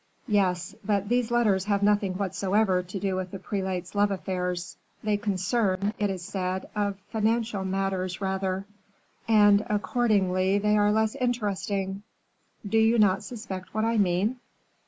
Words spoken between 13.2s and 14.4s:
suspect what I mean?"